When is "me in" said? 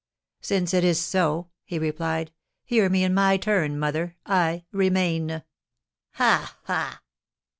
2.89-3.13